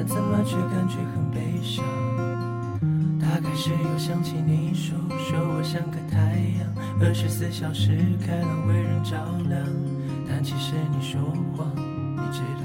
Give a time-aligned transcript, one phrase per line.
[0.00, 1.84] 但怎么却感觉很悲伤。
[3.20, 6.16] 大概是又想起你说说我像个太
[6.58, 6.66] 阳，
[7.02, 9.60] 二十四小时开朗为人照亮。
[10.26, 11.20] 但其实你说
[11.54, 12.64] 谎，你知道，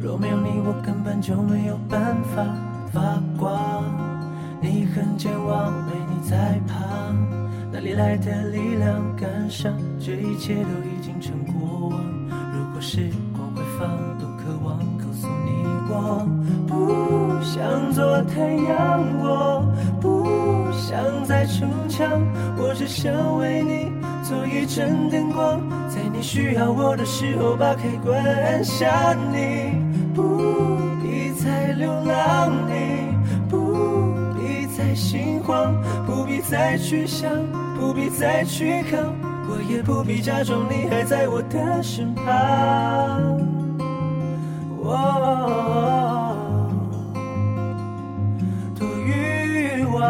[0.00, 2.46] 若没有你，我根本就没有办法
[2.90, 3.84] 发光。
[4.62, 7.14] 你很健忘，没你在旁，
[7.70, 9.70] 哪里来的力量感伤？
[9.98, 12.00] 这一切都已经成过往。
[12.54, 14.09] 如果时光回放，
[16.66, 19.64] 不想做太阳，我
[20.00, 20.26] 不
[20.72, 22.08] 想再逞强，
[22.56, 29.14] 我只想为你做一盏灯光，在你需要我的时候把开关按下。
[29.32, 29.72] 你
[30.14, 30.22] 不
[31.02, 33.14] 必再流浪，你
[33.48, 33.74] 不
[34.34, 34.94] 必再。
[34.94, 37.30] 心慌，不必再去想，
[37.78, 39.14] 不必再去扛，
[39.48, 43.59] 我也不必假装你还在我的身旁。
[48.74, 50.00] 多欲望，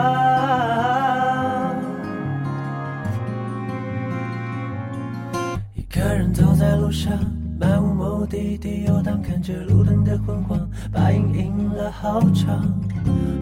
[5.75, 7.13] 一个人走在路上，
[7.59, 10.59] 漫无目的地游荡，看着路灯的昏黄，
[10.93, 12.65] 把影印了好长。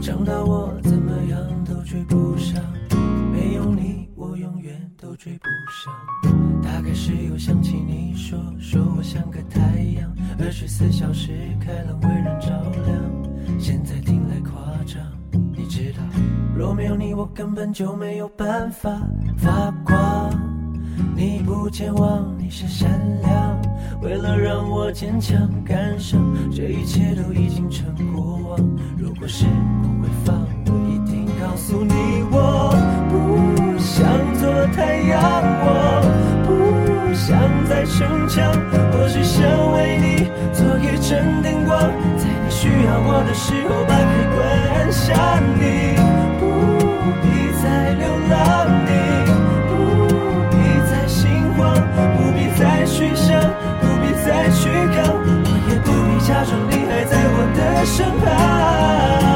[0.01, 2.61] 长大我怎么样都追不上，
[3.33, 6.48] 没有你我永远都追不上。
[6.89, 9.61] 开始又想起你说说我像个太
[10.01, 10.11] 阳，
[10.41, 12.49] 二十四小时开朗为人照
[12.87, 13.61] 亮。
[13.61, 14.97] 现在听来夸张，
[15.55, 15.99] 你知道，
[16.57, 18.91] 若没有你我根本就没有办法
[19.37, 20.31] 发光。
[21.15, 22.89] 你不健忘，你是善
[23.21, 23.61] 良，
[24.01, 26.19] 为了让我坚强感伤
[26.51, 27.85] 这一切都已经成
[28.15, 28.59] 过往。
[28.97, 29.45] 如果时
[29.83, 30.35] 光会放，
[30.65, 31.93] 我一定告诉你，
[32.33, 32.73] 我
[33.11, 34.09] 不想
[34.41, 36.28] 做太阳，我
[37.19, 37.37] 想
[37.69, 38.49] 再逞强，
[38.93, 39.43] 我只想
[39.75, 44.39] 为你做一盏灯光，在你需要我的时候把开关
[44.79, 45.43] 按下。
[45.59, 45.99] 你
[46.39, 46.47] 不
[47.21, 48.91] 必再流浪，你
[49.67, 49.71] 不
[50.49, 50.57] 必
[50.89, 51.27] 再心
[51.59, 51.75] 慌，
[52.17, 53.35] 不必再去想，
[53.83, 59.28] 不必再去扛，我也不必假装你还在我的身旁。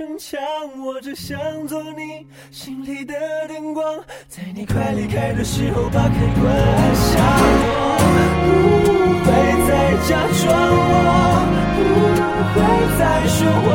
[0.00, 0.40] 逞强，
[0.82, 1.38] 我只想
[1.68, 3.14] 做你心里的
[3.48, 3.84] 灯光，
[4.28, 7.20] 在你快离开的时候把开关按下。
[8.42, 8.48] 我
[8.80, 9.30] 不会
[9.68, 9.70] 再
[10.08, 10.48] 假装，
[11.76, 11.84] 我
[12.54, 12.60] 不会
[12.98, 13.68] 再说谎，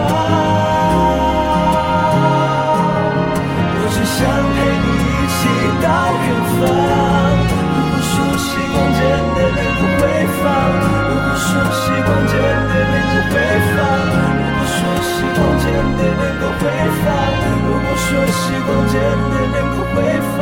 [18.32, 19.96] 时光真的能够回
[20.38, 20.40] 放，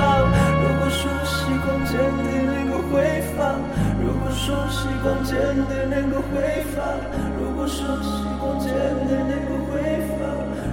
[0.62, 1.36] 如果说时
[1.66, 1.92] 光真
[2.24, 2.94] 的能够回
[3.36, 3.60] 放，
[4.02, 5.32] 如果说时光真
[5.68, 6.84] 的能够回放，
[7.40, 8.68] 如果说时光真
[9.08, 9.74] 的能够回
[10.18, 10.22] 放，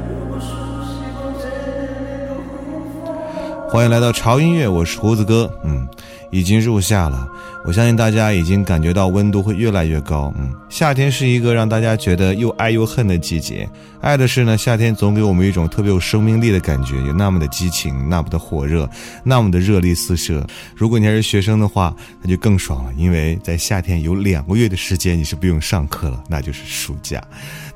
[0.08, 0.50] 如果说
[0.84, 3.70] 时光真的能够。
[3.70, 5.48] 欢迎来到潮音乐，我是胡子哥。
[5.62, 5.86] 嗯，
[6.30, 7.28] 已经入夏了，
[7.64, 10.32] 我相信大家已经感觉到温度会越来越高。
[10.38, 13.68] 嗯，夏天是一个让大家觉得又爱又恨的季节。
[14.00, 18.88] 爱的是呢，夏天总给我们一种特别有生命力的感觉，有那么的激情，那么的火热，
[19.24, 20.46] 那么的热力四射。
[20.74, 27.22] 如果你还是学生的话，那就更爽了，因为在夏天有两个月的时间你是不用上课了，那就是暑假。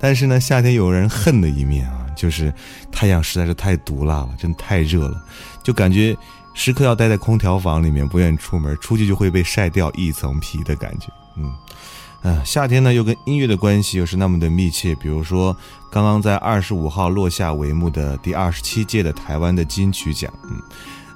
[0.00, 2.52] 但是呢，夏天有人恨的一面啊，就是
[2.90, 5.22] 太阳实在是太毒辣了，真太热了。
[5.62, 6.14] 就感觉
[6.54, 11.08] 时刻要待在空调房里面，不愿意出门，出去就会被晒掉一层皮的感觉。
[11.36, 11.52] 嗯，
[12.22, 14.94] 嗯，夏天呢又跟音乐的关系又是那么的密切。
[14.94, 15.54] 比如说，
[15.90, 20.32] 刚刚在二十五号落下帷幕的第二十七届的台湾的金曲奖。
[20.44, 20.62] 嗯，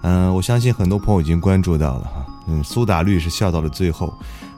[0.02, 2.26] 嗯，我相信很多朋友已经关注到了哈。
[2.48, 4.12] 嗯，苏打绿是笑到了最后，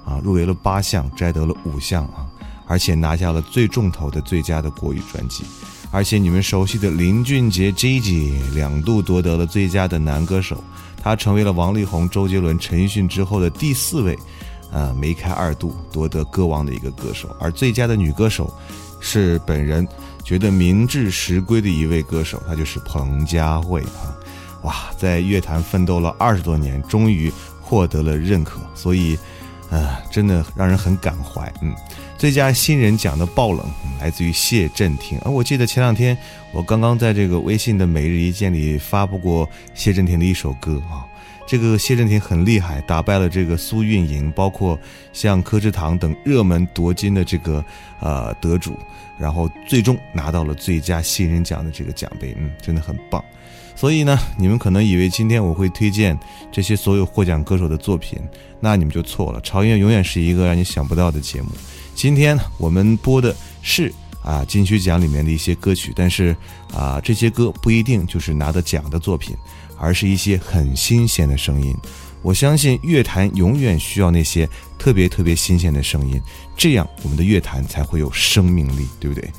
[0.05, 2.27] 啊，入围了八项，摘得了五项啊，
[2.67, 5.44] 而且拿下了最重头的最佳的国语专辑。
[5.92, 10.62] 而且你们熟悉的林俊杰 J.J 两度夺得了最佳的男歌手，
[11.02, 14.16] 他成为了王力宏、周杰伦、陈奕迅之后的第四位，
[14.70, 17.34] 呃，梅开二度夺得歌王的一个歌手。
[17.40, 18.52] 而最佳的女歌手，
[19.00, 19.87] 是本人
[20.22, 24.14] 觉得名至实归的一位歌手，她就是彭佳慧啊！
[24.62, 29.19] 哇，在乐坛奋斗了二十多年，终于获得了认可，所以，
[29.70, 31.75] 呃，真的让人很感怀，嗯。
[32.20, 33.64] 最佳新人奖的爆冷
[33.99, 36.14] 来自于谢震廷，啊我记得前两天
[36.52, 41.00] 我刚刚在这个微信的每日一见里发布过谢震廷的一首歌啊，
[41.46, 44.78] 这个谢震廷很厉害，打败了这个苏运莹，包括
[45.14, 47.64] 像柯志堂等热门夺金的这个
[48.00, 48.78] 呃得主，
[49.19, 53.25] 然后最终拿到了最佳新人奖的这个奖杯，嗯，真的很棒。
[53.75, 56.19] 所以呢，你们可能以为今天我会推荐
[56.52, 58.19] 这些所有获奖歌手的作品，
[58.61, 59.40] 那你们就错了。
[59.40, 61.49] 潮音乐永远是一个让你想不到的节目。
[62.00, 63.93] 今天我们播的是
[64.23, 66.35] 啊金曲奖里面的一些歌曲，但是
[66.73, 69.37] 啊这些歌不一定就是拿得奖的作品，
[69.76, 71.76] 而是一些很新鲜的声音。
[72.23, 74.49] 我相信乐坛永远需要那些
[74.79, 76.19] 特别特别新鲜的声音，
[76.56, 79.31] 这样我们的乐坛才会有生命力，对不对？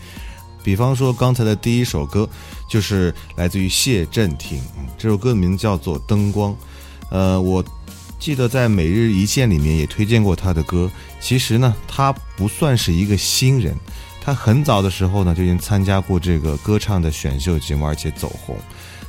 [0.64, 2.30] 比方说刚才的第一首歌
[2.70, 4.62] 就是来自于谢震廷，
[5.00, 6.52] 这首歌的名字叫做《灯光》。
[7.10, 7.66] 呃，我。
[8.20, 10.88] 记得在每日一见里面也推荐过他的歌。
[11.22, 13.74] 其实呢，他不算是一个新人，
[14.20, 18.58] 他很早的时候呢就已经参加过这个歌唱的选秀节目，而且走红。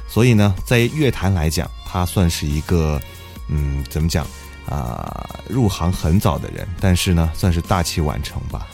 [0.06, 3.00] 所以呢，在乐坛来讲，他算是一个，
[3.48, 4.26] 嗯，怎么讲
[4.68, 5.26] 啊？
[5.48, 8.66] 入行很早的人，但是呢，算是大器晚成吧。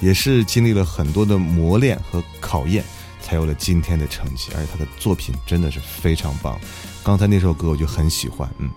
[0.00, 2.82] 也是经历了很多的磨练和考验，
[3.22, 4.50] 才有了今天的成绩。
[4.56, 6.58] 而且他的作品真的是非常棒。
[7.04, 8.68] 刚才那首歌我就很喜欢，嗯。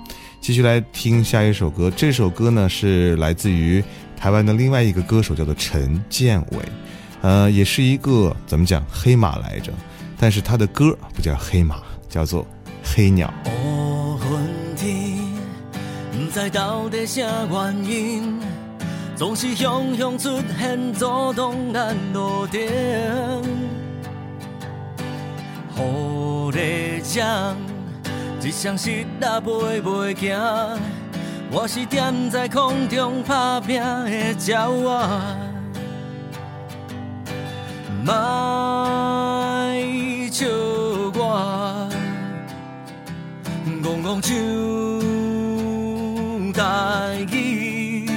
[0.44, 3.82] 继续来听下一首歌，这首歌呢是来自于
[4.18, 6.60] 台湾的另外一个歌手，叫做陈建伟，
[7.22, 9.72] 呃，也是一个怎么讲黑马来着，
[10.20, 11.78] 但是他的歌不叫黑马，
[12.10, 12.46] 叫做
[12.84, 13.34] 黑鸟。
[28.46, 30.38] 一双失落飞袂行，
[31.50, 34.54] 我是踮在空中打拼的鸟仔，
[38.04, 38.14] 莫
[40.30, 40.46] 笑
[41.16, 41.90] 我，
[43.82, 44.34] 戆戆唱
[46.52, 48.10] 台语，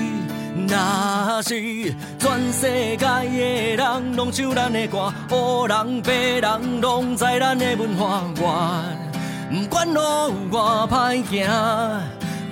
[0.67, 2.67] 若是全世
[2.97, 9.06] 界的人拢唱咱的歌，黑人白人拢知咱的文化源。
[9.49, 10.61] 不管路有外
[10.91, 11.49] 歹行，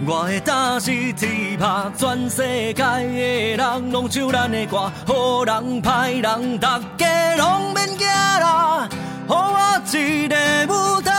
[0.07, 8.89] 我会打死铁打，全世界的人拢唱咱的歌，好人歹人，大家拢免惊啦，
[9.27, 10.37] 给我一个
[10.73, 11.11] 舞台，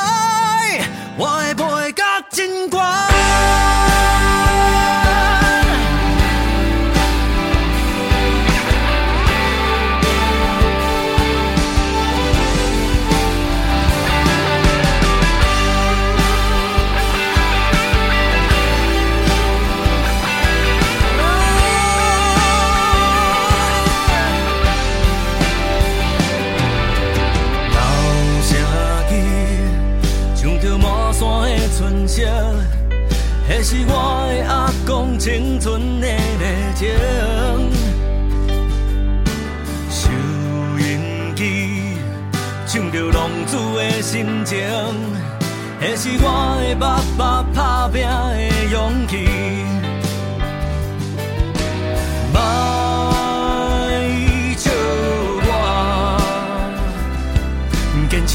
[1.17, 2.79] 我会陪到真高。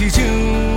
[0.03, 0.70] 我，坚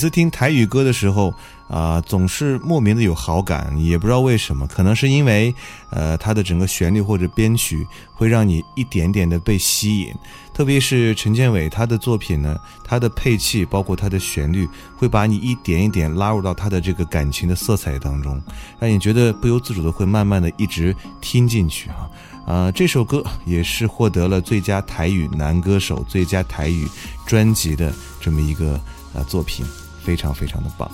[0.00, 1.32] 次听台语歌的时候
[1.68, 5.54] 啊、总是莫名的有好感，也不知道为什么，可能是因为
[5.90, 10.12] 呃它的整个旋律或者编曲会让你一点点的被吸引，
[10.52, 18.42] 特别是陈建伟他的作品呢，他的配器包括他的旋律，会把你一点一点拉入到他的这个感情的色彩当中，
[18.80, 22.10] 让你觉得不由自主的会慢慢的一直听进去啊。
[22.46, 26.88] 啊、这首歌也是获得了最佳台语男歌手、最佳台语
[27.24, 28.80] 专辑的这么一个
[29.14, 29.64] 呃作品，
[30.02, 30.90] 非常非常的棒。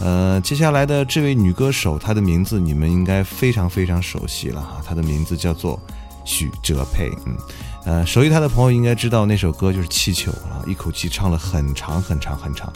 [0.00, 5.80] 呃，接下来的这位女歌手，她的名字你们应该非常非常熟悉了哈，她的名字叫做
[6.24, 7.10] 许哲佩。
[7.24, 7.36] 嗯，
[7.86, 12.70] 呃，熟悉她的朋友应该知道那首歌就是《气球》啊，一口气唱了很长很长很长。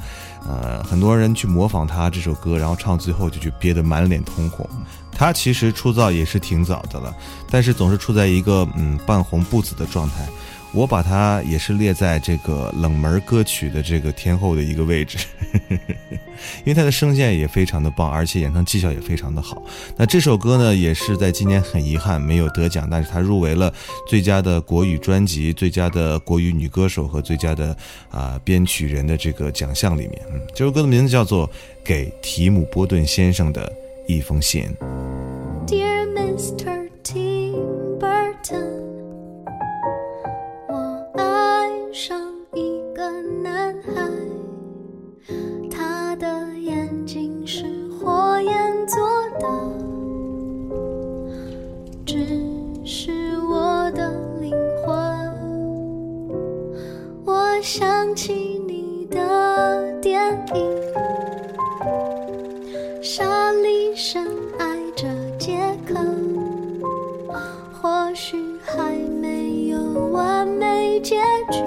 [0.48, 4.66] 呃，很多人去模仿她这首歌，然后唱最后就去憋得满脸通红。
[5.12, 7.14] 她其实出道也是挺早的了，
[7.50, 10.26] 但是总是处在一个嗯半红不紫的状态。
[10.72, 15.18] 我把它也是列在这个冷门歌曲的这个天后的一个位置，
[16.64, 19.62] 因为她的声线也非常的棒，而且演唱技巧也非常的好。
[19.96, 23.72] 那这首歌呢，也是在今年很遗憾没有得奖，但是她入围了
[24.08, 27.76] 最佳的国语专辑、最佳的国语女歌手和最佳的
[28.10, 30.22] 啊、编曲人的这个奖项里面。
[30.32, 31.48] 嗯，这首歌的名字叫做
[31.84, 33.72] 《给提姆·波顿先生的
[34.06, 34.64] 一封信》。
[35.66, 36.69] Dear Mr.
[48.90, 48.98] 做
[49.38, 49.46] 的，
[52.04, 52.26] 只
[52.84, 53.12] 是
[53.48, 54.50] 我的灵
[54.84, 54.90] 魂。
[57.24, 58.32] 我想起
[58.66, 60.20] 你的电
[60.56, 60.68] 影。
[63.00, 64.26] 莎莉深
[64.58, 65.06] 爱着
[65.38, 65.56] 杰
[65.86, 65.94] 克，
[67.80, 68.92] 或许还
[69.22, 69.78] 没有
[70.10, 71.14] 完美结
[71.52, 71.62] 局，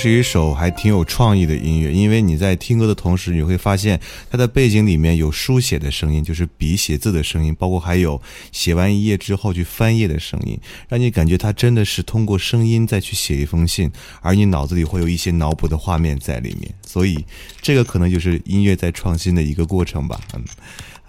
[0.00, 8.18] 是一首还挺有创意的音乐，因为你在听歌的同时，你会发现它的背景里面有书写的声音，就是笔写字的声音，包括还有
[8.50, 10.58] 写完一页之后去翻页的声音，
[10.88, 17.22] 让你感觉它真的是通过声音再去写一封信，而你脑子里会有一些脑补的画面在里面，所以
[17.60, 20.42] 这个可能就是音乐在创新的一个过程吧，嗯。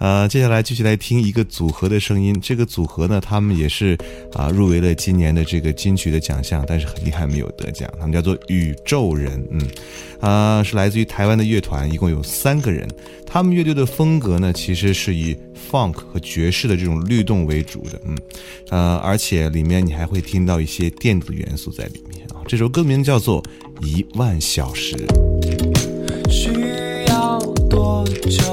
[0.02, 2.36] 呃，接下来继续来听一个组合的声音。
[2.42, 3.96] 这个组合呢，他们也是
[4.32, 7.88] 啊入围了今年的这个金曲的奖项，但是很遗憾没有得奖。
[8.00, 9.64] 他们叫做宇宙人，嗯，
[10.18, 12.88] 啊是来自于台湾的乐团，一共有三个人。
[13.24, 15.36] 他们乐队的风格呢，其实是以
[15.70, 18.18] funk 和爵士的这种律动为主的，嗯，
[18.70, 22.42] 呃，而且里面你还会听到一些电子元素在里面啊。
[22.48, 23.40] 这首歌名叫做
[23.86, 24.96] 《一万小时》。
[26.28, 26.50] 需
[27.06, 27.38] 要
[27.70, 28.51] 多久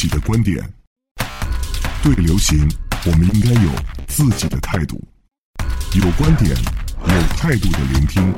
[0.00, 0.58] 己的观点；
[2.02, 2.66] 对流行，
[3.04, 3.70] 我们应该有
[4.08, 4.98] 自己的态度。
[5.92, 6.56] 有观点、
[7.04, 8.32] 有态度的聆听，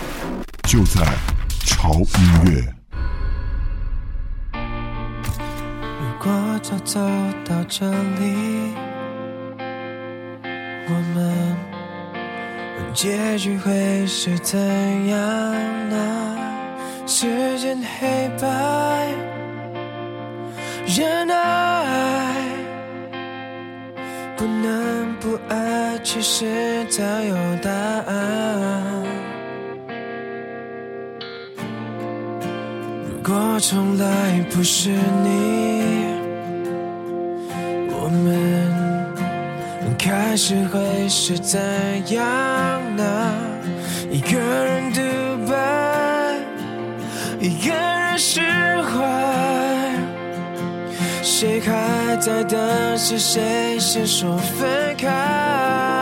[0.64, 1.06] 就在
[1.64, 2.74] 潮音乐。
[6.00, 6.98] 如果就走
[7.44, 8.74] 到这里，
[10.88, 11.56] 我们
[12.92, 14.58] 结局会是怎
[15.06, 15.18] 样
[15.88, 16.38] 呢？
[17.06, 19.14] 时间黑白，
[20.86, 22.34] 人爱，
[24.36, 28.82] 不能不爱，其实早有答案。
[33.06, 34.06] 如果从来
[34.50, 35.82] 不是你，
[37.90, 41.60] 我们开始会是怎
[42.12, 43.32] 样呢？
[44.10, 45.00] 一个人独
[45.48, 45.54] 白，
[47.40, 48.40] 一个人释
[48.82, 49.00] 怀，
[51.22, 52.98] 谁还在等？
[52.98, 56.01] 是谁先说分开？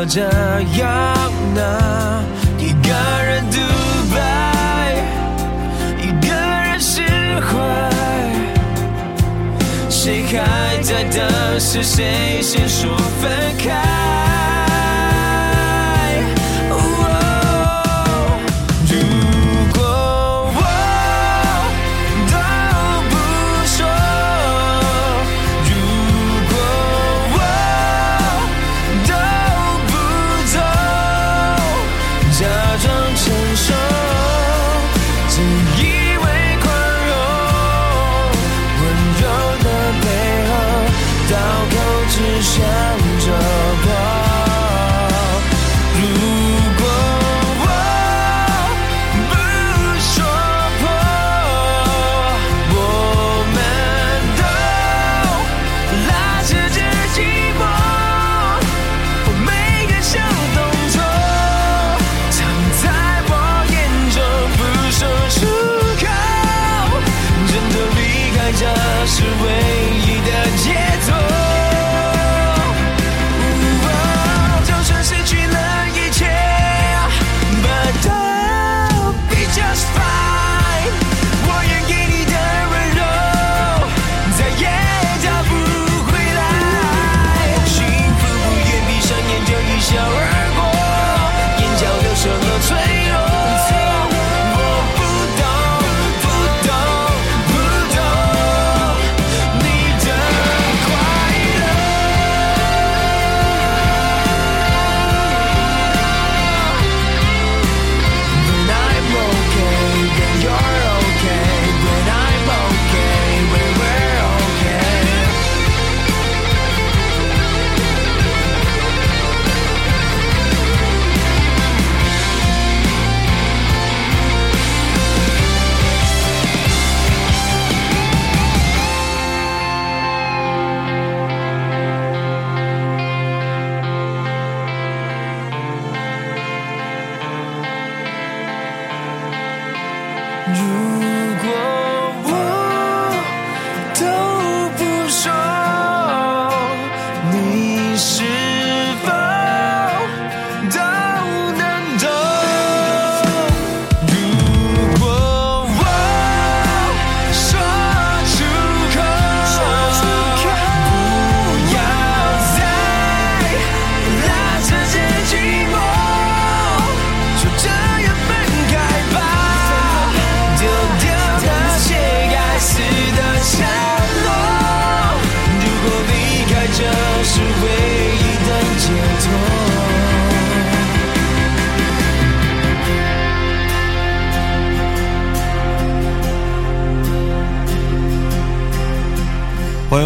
[0.00, 2.24] 要这样呢？
[2.56, 2.88] 一个
[3.22, 3.58] 人独
[4.14, 4.94] 白，
[6.00, 7.02] 一个人释
[7.40, 7.58] 怀，
[9.90, 11.60] 谁还在等？
[11.60, 14.69] 是谁先说分开？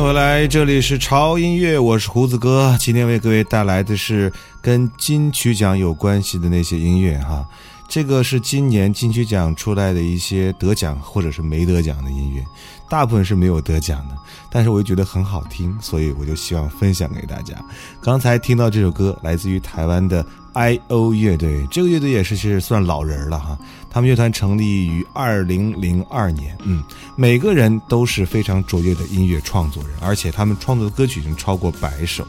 [0.04, 2.76] 回来，这里是潮音乐，我是胡子哥。
[2.78, 7.42] 今天为各位带来的是跟金曲奖有关系的那些音乐哈。
[7.88, 12.44] 这个是今年金曲奖出来的一些得奖或者是没得奖的音乐，
[12.90, 14.14] 大部分是没有得奖的，
[14.50, 17.54] 但是我又觉得很好听，所以我就希望分享给大家。
[18.02, 23.58] 刚才听到这首歌来自于台湾的 I.O 乐队，这个乐队也是其实算老人了哈。
[23.94, 26.82] 他们乐团成立于二零零二年，嗯，
[27.14, 32.26] 每个人都是非常卓越的音乐创作人，而且他们创作的歌曲已经超过百首。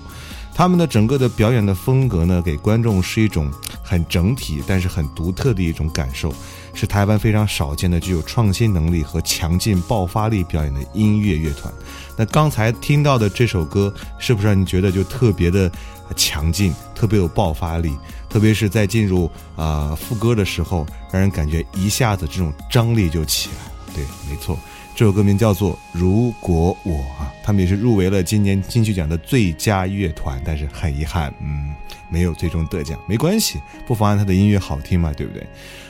[0.53, 3.51] 他们的整个的表演的风格呢，给观众是一种
[3.81, 6.31] 很整体但是很独特的一种感受，
[6.75, 11.73] 是台湾非常少见的具有创新能力和强劲爆发力表演的音乐乐团。
[12.15, 15.69] 那刚才听到的这首歌，是不是让你觉得就特别的
[16.15, 17.97] 强劲，特别有爆发力？
[18.35, 23.71] 特别是在进入啊副歌的时候，让人感觉一下子这种张力就起来了。
[23.93, 24.59] 对，没错，
[24.93, 31.73] 这首歌名叫做《如果我》啊，他们也是入围了今年金曲奖的最佳乐团，但是很遗憾，嗯，
[32.09, 32.99] 没有最终得奖。
[33.07, 35.47] 没关系，不妨碍他的音乐好听嘛，对不对？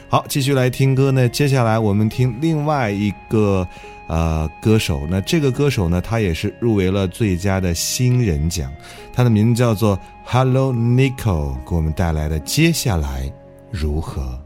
[0.09, 1.27] 好，继续来听歌呢。
[1.29, 3.67] 接下来我们听另外一个。
[4.07, 8.71] 呃，歌手，那这个歌手呢，他也是入围了最佳的新人奖，
[9.11, 13.27] 他的名字叫做 Hello Nico，给我们带来的接下来
[13.71, 14.39] 如何？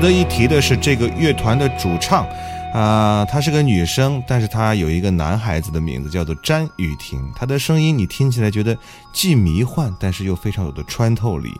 [0.00, 2.26] 值得一提的是，这个乐团的主唱，
[2.72, 7.30] 啊、她是个女生，但是她有一个男孩子的名字，叫做詹雨婷。
[7.36, 8.74] 她的声音你听起来觉得
[9.12, 11.52] 既迷幻，但是又非常有的穿透力，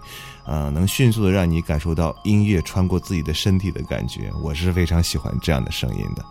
[0.46, 4.32] 啊，能迅速的让你感受到音乐穿过自己的身体的感觉。
[4.42, 6.24] 我是非常喜欢这样的声音的。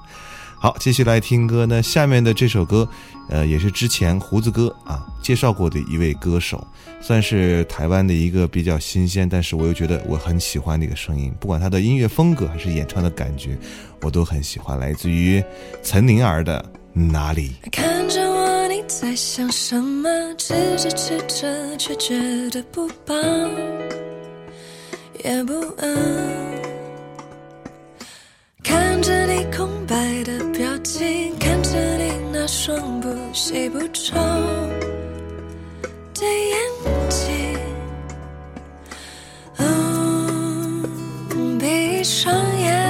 [0.61, 1.81] 好，继续来听歌呢。
[1.81, 2.85] 下面的这首歌，
[3.29, 6.67] 呃，也是之前胡子哥啊介绍过的一位歌手，
[6.99, 13.57] 算是台湾的一个比较新鲜，但是我又觉得我很喜欢的一个声音，不管他的音乐风格还是演唱的感觉，
[14.01, 14.77] 我都很喜欢。
[14.77, 15.41] 来自于
[15.81, 16.61] 岑宁儿的
[17.01, 17.53] 《哪里》。
[17.71, 20.09] 看着我，你在想什么？
[20.37, 23.15] 吃着吃着，却觉得不饱，
[25.23, 26.78] 也不饿。
[28.69, 34.13] 看着你空白的表情，看着你那双不喜不丑
[36.13, 36.55] 的眼
[37.09, 37.57] 睛。
[39.57, 40.83] 嗯，
[41.57, 42.88] 闭上眼，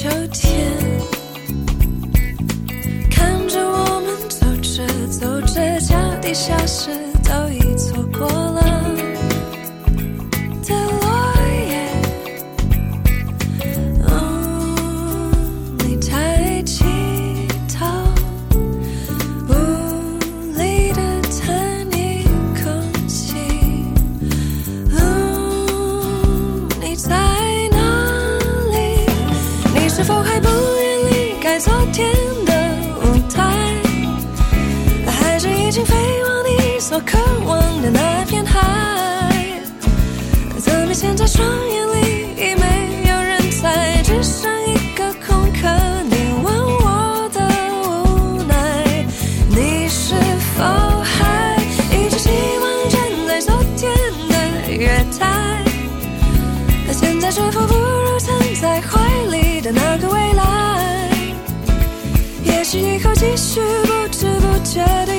[0.00, 0.50] 秋天，
[3.10, 6.90] 看着我们走着走着，脚底下是
[63.52, 65.09] 是不知不觉。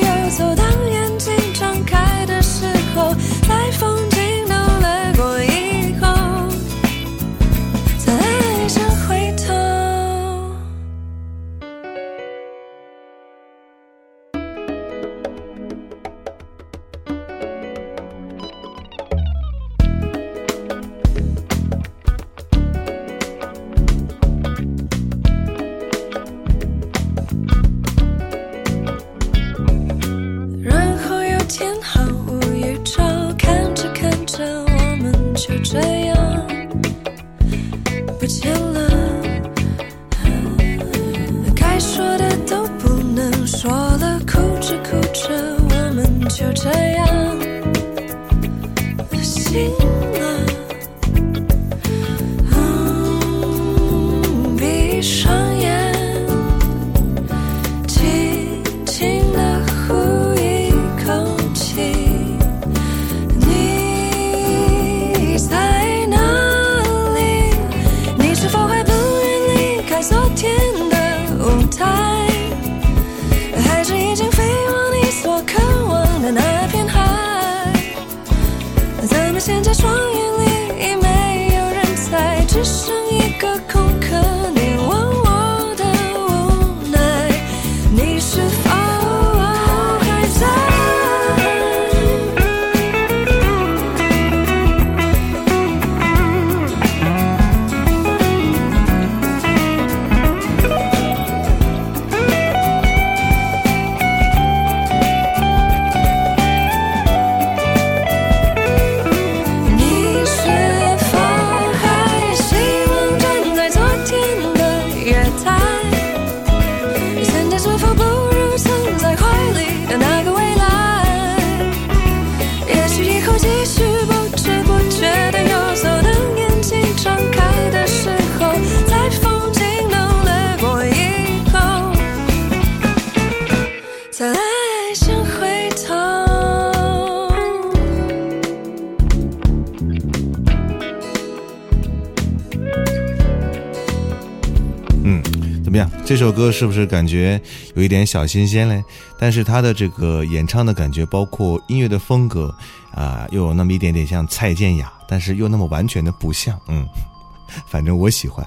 [146.12, 147.41] 这首歌是不是感觉
[147.74, 148.84] 有一点小新鲜嘞？
[149.18, 152.53] 但是他的这个演唱的感觉，包括音乐的风格
[152.93, 156.59] 啊、又有那么一点点像蔡健雅，但是又那么完全的不像。
[156.68, 156.86] 嗯，
[157.66, 158.45] 反正我喜欢，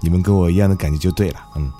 [0.00, 1.38] 你们跟我一样的感觉就对了。
[1.54, 1.70] 嗯。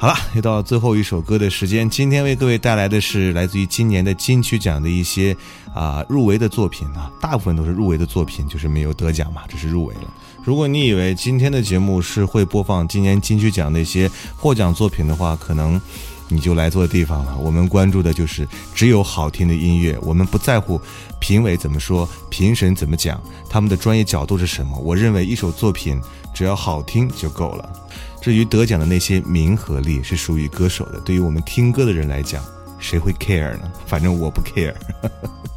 [0.00, 1.90] 好了，又到最后一首歌的时间。
[1.90, 5.36] 今天为各位带来的是来自于今年的金曲奖的一些
[5.74, 10.02] 啊、入围的作品啊，大部分都是入围的作品，就是没有得奖嘛，只是入围了。
[10.44, 15.80] 如果你以为今天的节目是会播放今年金曲奖那些获奖作品的话，可能
[16.28, 17.36] 你就来错地方了。
[17.38, 20.80] 我们关注的就是只有好听的音乐，我们不在乎
[21.18, 24.78] 评委怎么说，评审怎么讲，他们的专业角度是什么。
[24.78, 26.00] 我认为一首作品
[26.34, 27.72] 只要好听就够了。
[28.20, 32.42] 至于得奖的那些名和利是属于歌手的，对于我们听歌的人来讲，
[32.78, 33.72] 谁会 care 呢？
[33.86, 34.74] 反正我不 care。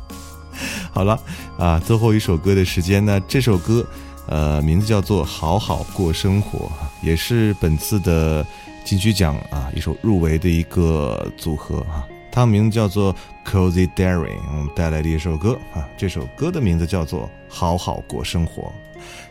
[0.94, 1.20] 好了
[1.58, 3.86] 啊，最后一首歌的时间呢，这首歌
[4.28, 6.60] 呃名字叫做《好好过生活》，
[7.02, 8.46] 也是本次的
[8.84, 13.16] 金曲奖啊一首入围的一个组合啊，它名字叫做
[13.46, 18.64] Cozy Daring，我们带来的一首歌啊，这首歌的名字叫做《好好过生活》。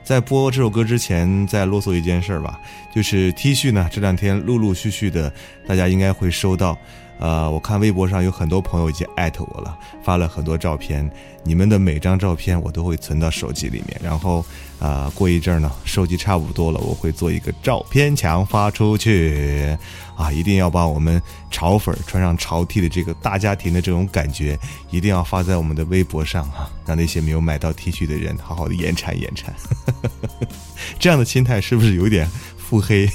[0.02, 2.58] 在播这首歌之前，再啰嗦一件事儿吧，
[2.92, 5.32] 就是 T 恤呢，这两天陆陆续续的，
[5.66, 6.76] 大家应该会收到。
[7.20, 11.08] 呃，我看微博上有很多朋友已经艾特我了，发了很多照片。
[11.44, 14.44] 你们的每张照片我都会存到手机里面，然后、
[14.78, 19.76] 呃过一阵儿呢，收集差不多了，我会做一个照片墙发出去。
[20.16, 24.58] 啊，一定要把我们潮粉穿上潮 T 的这个大家庭的这种感觉，
[24.90, 29.54] 一定要发在我们的微博上哈、让那些没有买到 T 恤的人好好的眼馋眼馋。
[30.98, 33.08] 这样的心态是不是有点腹黑？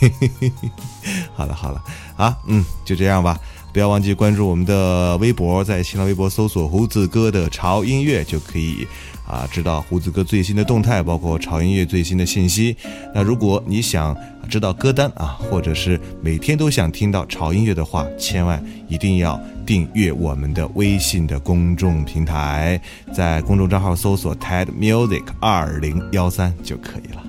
[1.35, 1.83] 好了好了
[2.17, 3.39] 啊，嗯，就这样吧。
[3.75, 8.87] 不要忘记关注我们的微博，在新浪微博搜索“胡子哥的潮音乐”就可以
[9.27, 12.73] 啊知道胡子哥最新的动态，包括潮音乐最新的信息。
[13.13, 14.15] 那如果你想
[14.47, 22.79] 知道歌单啊，或者是每天都想听到潮音乐的话，千万一定要订阅我们的微信的公众平台，
[23.13, 27.21] 在公众账号搜索 “TED Music 二零幺三”就可以了。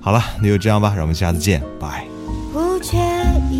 [0.00, 2.06] 好了，那就这样吧，让我们下次见，拜。
[2.52, 2.96] 不介
[3.50, 3.59] 意